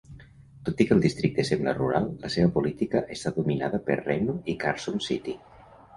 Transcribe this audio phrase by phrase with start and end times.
[0.67, 4.57] Tot i que el districte sembla rural, la seva política està dominada per Reno i
[4.65, 5.37] Carson City.